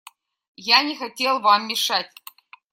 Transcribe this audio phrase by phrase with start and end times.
[0.67, 2.11] Я не хотел вам мешать.